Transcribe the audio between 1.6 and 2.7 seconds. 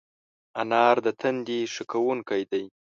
ښه کوونکی دی.